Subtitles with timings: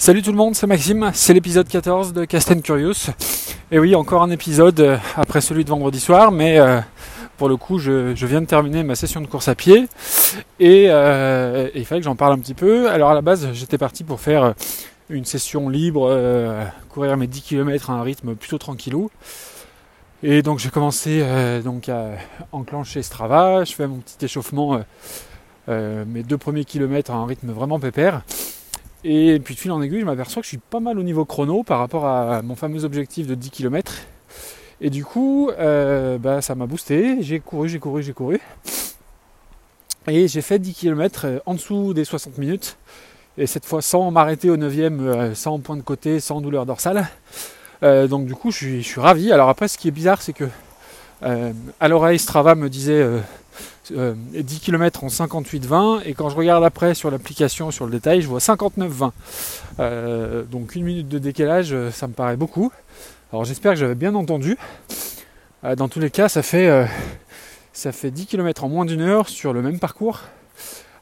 [0.00, 3.10] Salut tout le monde, c'est Maxime, c'est l'épisode 14 de Cast Curious.
[3.70, 6.80] Et oui, encore un épisode euh, après celui de vendredi soir, mais euh,
[7.36, 9.88] pour le coup, je, viens de terminer ma session de course à pied
[10.62, 12.88] euh, et, il fallait que j'en parle un petit peu.
[12.88, 14.54] Alors à la base, j'étais parti pour faire
[15.10, 16.18] une session libre,
[16.88, 19.10] courir mes 10 km à un rythme plutôt tranquillou.
[20.22, 21.22] Et donc j'ai commencé
[21.62, 22.12] donc à
[22.52, 24.80] enclencher Strava, je fais mon petit échauffement,
[25.68, 28.22] mes deux premiers kilomètres à un rythme vraiment pépère.
[29.04, 31.24] Et puis de fil en aiguille, je m'aperçois que je suis pas mal au niveau
[31.24, 33.94] chrono par rapport à mon fameux objectif de 10 km.
[34.82, 37.22] Et du coup, euh, bah, ça m'a boosté.
[37.22, 38.40] J'ai couru, j'ai couru, j'ai couru.
[40.06, 42.76] Et j'ai fait 10 km euh, en dessous des 60 minutes.
[43.38, 47.08] Et cette fois sans m'arrêter au 9ème, euh, sans point de côté, sans douleur dorsale.
[47.82, 49.32] donc du coup, je suis, je suis, ravi.
[49.32, 50.44] Alors après, ce qui est bizarre, c'est que
[51.22, 53.06] à l'oreille, Strava me disait
[53.90, 54.14] 10 euh,
[54.60, 58.38] km en 58-20 et quand je regarde après sur l'application, sur le détail, je vois
[58.38, 59.10] 59-20.
[59.78, 62.72] Euh, donc une minute de décalage, euh, ça me paraît beaucoup.
[63.32, 64.56] Alors j'espère que j'avais bien entendu.
[65.76, 66.88] dans tous les cas, ça fait,
[67.72, 70.22] ça fait 10 km en moins d'une heure sur le même parcours,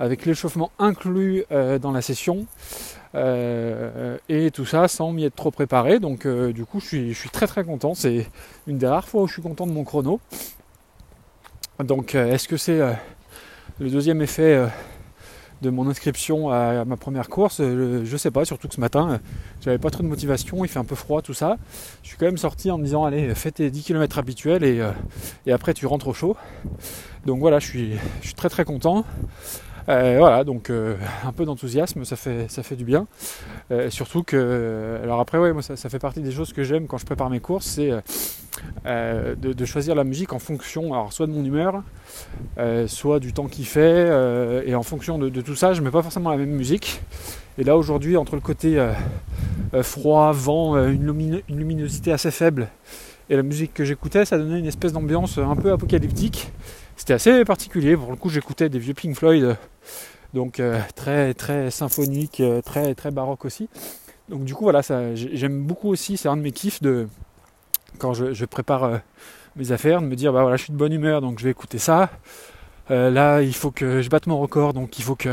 [0.00, 1.44] avec l'échauffement inclus
[1.80, 2.46] dans la session.
[3.14, 6.00] et tout ça sans m'y être trop préparé.
[6.00, 7.94] Donc du coup je suis, je suis très très content.
[7.94, 8.26] C'est
[8.66, 10.18] une des rares fois où je suis content de mon chrono.
[11.84, 12.92] Donc euh, est-ce que c'est euh,
[13.78, 14.66] le deuxième effet euh,
[15.60, 17.58] de mon inscription à, ma première course?
[17.58, 19.20] Je ne sais pas, surtout que ce matin,
[19.60, 21.58] j'avais pas trop de motivation, il fait un peu froid, tout ça.
[22.02, 25.50] Je suis quand même sorti en me disant allez, fais tes 10 km habituels et,
[25.50, 26.36] après tu rentres au chaud.
[27.26, 29.04] Donc voilà, je suis, je suis très très content.
[29.88, 33.06] Euh, voilà, donc euh, un peu d'enthousiasme, ça fait, ça fait du bien.
[33.70, 36.98] Euh, surtout que, alors après, ouais, moi ça, fait partie des choses que j'aime quand
[36.98, 37.90] je prépare mes courses, c'est
[38.84, 41.82] de, choisir la musique en fonction, alors soit de mon humeur,
[42.86, 46.30] soit du temps qu'il fait, et en fonction de, tout ça, je mets pas forcément
[46.30, 47.00] la même musique.
[47.58, 48.84] Et là aujourd'hui, entre le côté
[49.82, 52.68] froid, vent, une luminosité assez faible,
[53.28, 56.52] et la musique que j'écoutais, ça donnait une espèce d'ambiance un peu apocalyptique.
[56.96, 57.96] C'était assez particulier.
[57.96, 59.56] Pour le coup, j'écoutais des vieux Pink Floyd,
[60.32, 63.68] donc euh, très très symphonique, euh, très très baroque aussi.
[64.30, 64.80] Donc du coup, voilà,
[65.14, 66.16] j'aime beaucoup aussi.
[66.16, 67.06] C'est un de mes kiffs de
[67.98, 68.98] quand je, prépare euh,
[69.56, 71.50] mes affaires, de me dire bah voilà, je suis de bonne humeur, donc je vais
[71.50, 72.10] écouter ça.
[72.88, 75.30] là, il faut que je batte mon record, donc il faut que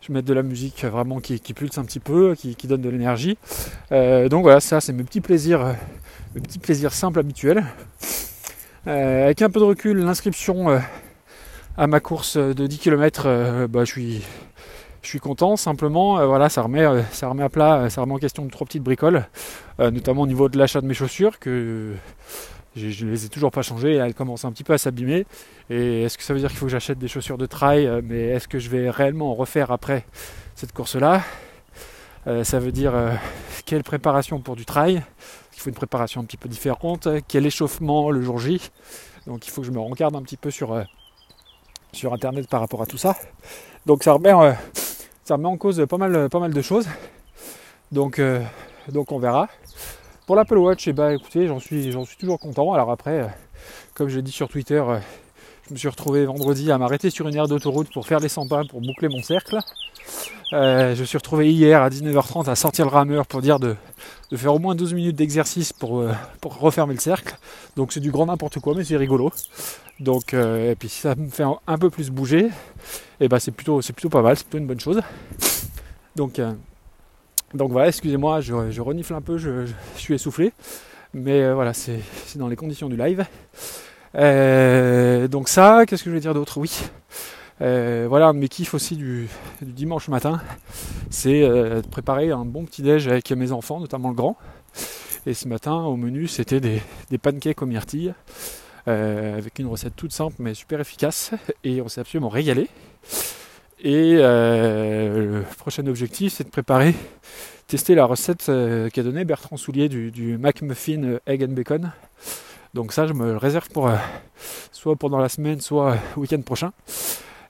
[0.00, 3.38] je mette de la musique vraiment qui, pulse un petit peu, qui, donne de l'énergie.
[3.90, 5.76] donc voilà, ça, c'est mes petits plaisirs,
[6.34, 7.64] mes petits plaisirs simples habituels.
[8.88, 10.78] Euh, avec un peu de recul, l'inscription euh,
[11.76, 13.92] à ma course de 10 km, euh, bah, je
[15.02, 16.26] suis content simplement.
[16.26, 19.26] Voilà ça remet ça remet à plat ça remet en question de trois petites bricoles
[19.78, 21.94] notamment au niveau de l'achat de mes chaussures que
[22.76, 25.26] je ne les ai toujours pas changées elles commencent un petit peu à s'abîmer.
[25.70, 28.28] Et est-ce que ça veut dire qu'il faut que j'achète des chaussures de trail mais
[28.28, 30.04] est-ce que je vais réellement en refaire après
[30.54, 31.22] cette course là
[32.26, 32.92] ça veut dire
[33.64, 35.02] quelle préparation pour du trail
[35.58, 38.60] il faut une préparation un petit peu différente, quel échauffement le jour J.
[39.26, 40.84] Donc il faut que je me regarde un petit peu sur, euh,
[41.92, 43.16] sur internet par rapport à tout ça.
[43.84, 44.52] Donc ça remet, euh,
[45.24, 46.86] ça remet en cause pas mal, pas mal de choses.
[47.90, 48.40] Donc, euh,
[48.92, 49.48] donc on verra.
[50.28, 52.72] Pour l'Apple Watch, eh ben, écoutez, j'en suis, suis toujours content.
[52.72, 53.28] Alors après,
[53.94, 54.84] comme j'ai dit sur Twitter,
[55.66, 58.46] je me suis retrouvé vendredi à m'arrêter sur une aire d'autoroute pour faire les 100
[58.46, 59.58] pas pour boucler mon cercle.
[60.50, 63.76] Je me suis retrouvé hier à 19h30 à sortir le rameur pour dire de,
[64.34, 67.36] faire au moins 12 minutes d'exercice pour, euh, pour refermer le cercle.
[67.76, 69.32] Donc c'est du grand n'importe quoi, mais c'est rigolo.
[70.00, 72.50] Donc, euh, et puis si ça me fait un, peu plus bouger, et
[73.20, 75.00] eh ben c'est plutôt, c'est plutôt pas mal, c'est plutôt une bonne chose.
[76.16, 76.52] Donc, euh,
[77.54, 80.52] donc voilà, excusez-moi, je, je, renifle un peu, je, suis essoufflé.
[81.14, 82.00] Mais voilà, c'est
[82.36, 83.24] dans les conditions du live.
[85.30, 86.58] donc ça, qu'est-ce que je vais dire d'autre?
[86.58, 86.70] Oui.
[87.60, 89.28] Euh, voilà, un de mes kiffs aussi du,
[89.62, 90.40] dimanche matin,
[91.10, 94.36] c'est euh, de préparer un bon petit déj avec mes enfants, notamment le grand.
[95.26, 96.80] Et ce matin, au menu, c'était des,
[97.20, 98.14] pancakes aux myrtilles,
[98.86, 101.32] euh, avec une recette toute simple mais super efficace.
[101.64, 102.68] Et on s'est absolument régalé.
[103.80, 106.94] Et le prochain objectif, c'est de préparer,
[107.68, 111.92] tester la recette qu'a donnée Bertrand Soulier du, du McMuffin Egg and Bacon.
[112.74, 113.88] Donc ça, je me réserve pour
[114.72, 116.72] soit pendant la semaine, soit week-end prochain.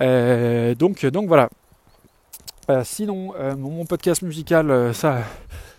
[0.00, 1.48] Euh, donc, donc voilà.
[2.70, 5.22] Euh, sinon, euh, mon podcast musical, ça,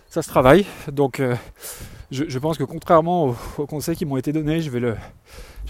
[0.08, 0.66] ça se travaille.
[0.92, 1.20] Donc
[2.10, 4.96] je, pense que contrairement aux, conseils qui m'ont été donnés, je vais le,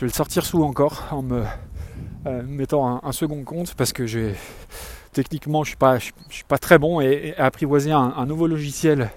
[0.09, 1.45] sortir sous encore en me
[2.47, 4.33] mettant un, second compte parce que
[5.13, 9.11] techniquement je suis pas suis pas très bon et, apprivoiser un, nouveau logiciel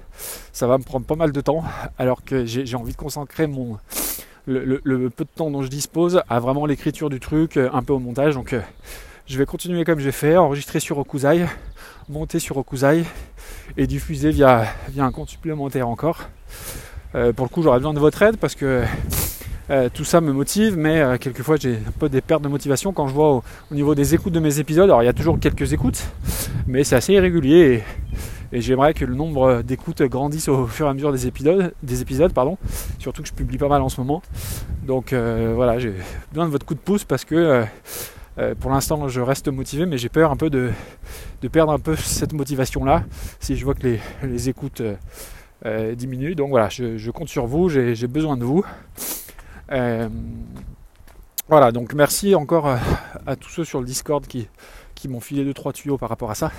[0.51, 1.63] ça va me prendre pas mal de temps
[1.97, 3.77] alors que j'ai envie de concentrer mon
[4.45, 7.99] le, peu de temps dont je dispose à vraiment l'écriture du truc un peu au
[7.99, 8.53] montage donc
[9.27, 11.45] je vais continuer comme j'ai fait, enregistrer sur Okuzai,
[12.07, 13.03] monter sur Okuzai
[13.75, 16.29] et diffuser via, via un compte supplémentaire encore.
[17.13, 18.83] Euh, pour le coup, j'aurais besoin de votre aide parce que
[19.69, 22.93] euh, tout ça me motive, mais euh, quelquefois j'ai un peu des pertes de motivation
[22.93, 24.89] quand je vois au, niveau des écoutes de mes épisodes.
[24.89, 26.05] Alors il y a toujours quelques écoutes,
[26.65, 27.83] mais c'est assez irrégulier
[28.53, 32.01] et, j'aimerais que le nombre d'écoutes grandisse au fur et à mesure des épisodes, des
[32.01, 32.57] épisodes pardon.
[32.97, 34.21] surtout que je publie pas mal en ce moment.
[34.83, 35.93] Donc voilà, j'ai
[36.31, 37.65] besoin de votre coup de pouce parce que
[38.59, 40.71] pour l'instant je reste motivé, mais j'ai peur un peu de,
[41.51, 43.03] perdre un peu cette motivation là
[43.39, 44.81] si je vois que les, écoutes
[45.65, 46.35] euh, diminue.
[46.35, 48.63] Donc voilà, je, compte sur vous, j'ai besoin de vous.
[49.71, 50.07] Euh,
[51.49, 52.67] voilà, donc merci encore
[53.25, 54.47] à, tous ceux sur le Discord qui,
[55.07, 56.51] m'ont filé 2-3 tuyaux par rapport à ça.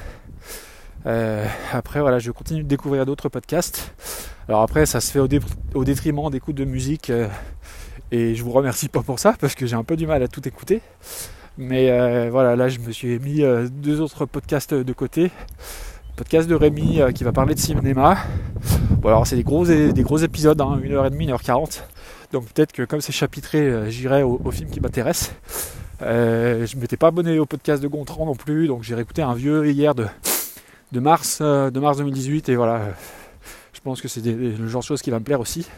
[1.06, 3.94] Euh, après, voilà, je continue de découvrir d'autres podcasts.
[4.48, 5.28] Alors après, ça se fait au,
[5.74, 7.12] au détriment d'écoute de musique.
[8.10, 10.28] et je vous remercie pas pour ça parce que j'ai un peu du mal à
[10.28, 10.80] tout écouter.
[11.58, 15.30] Mais voilà, là, je me suis mis deux autres podcasts de côté
[16.16, 18.18] podcast de Rémi qui va parler de cinéma.
[18.90, 21.82] Bon alors c'est des gros, des gros épisodes, hein, 1h30, 1h40.
[22.32, 25.32] Donc peut-être que comme c'est chapitré, euh, j'irai au, film qui m'intéresse.
[26.02, 29.22] Euh, je ne m'étais pas abonné au podcast de Gontran non plus, donc j'ai réécouté
[29.22, 30.06] un vieux hier de,
[30.90, 32.82] de, mars, euh, de mars 2018 et voilà,
[33.72, 35.68] je pense que c'est le genre de choses qui va me plaire aussi.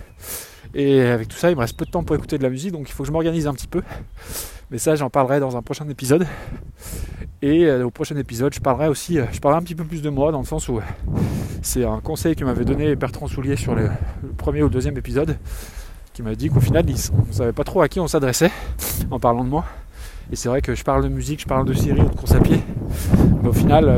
[0.74, 2.72] Et avec tout ça, il me reste peu de temps pour écouter de la musique,
[2.72, 3.82] donc il faut que je m'organise un petit peu.
[4.70, 6.26] Mais ça, j'en parlerai dans un prochain épisode.
[7.42, 10.00] Et euh, au prochain épisode, je parlerai aussi, euh, je parlerai un petit peu plus
[10.00, 10.82] de moi, dans le sens où euh,
[11.60, 13.90] c'est un conseil que m'avait donné Bertrand Soulier sur le,
[14.36, 15.36] premier ou le deuxième épisode,
[16.12, 18.52] qui m'a dit qu'au final, on ne savait pas trop à qui on s'adressait
[19.10, 19.64] en parlant de moi.
[20.30, 22.32] Et c'est vrai que je parle de musique, je parle de série ou de course
[22.32, 22.60] à pied,
[23.42, 23.88] mais au final,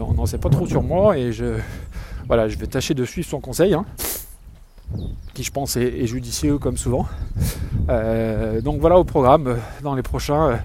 [0.00, 1.56] on n'en sait pas trop sur moi et je,
[2.26, 3.84] voilà, je vais tâcher de suivre son conseil, hein,
[5.34, 7.06] qui je pense est, judicieux comme souvent.
[7.88, 10.58] donc voilà au programme dans les prochains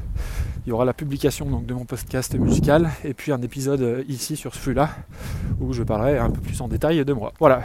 [0.65, 4.03] il y aura la publication donc, de mon podcast musical et puis un épisode euh,
[4.07, 4.89] ici sur ce flux-là
[5.59, 7.33] où je parlerai un peu plus en détail de moi.
[7.39, 7.63] Voilà.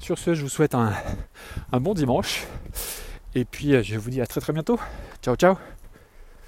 [0.00, 0.92] Sur ce, je vous souhaite un,
[1.72, 2.46] un bon dimanche
[3.34, 4.78] et puis euh, je vous dis à très très bientôt.
[5.22, 5.56] Ciao ciao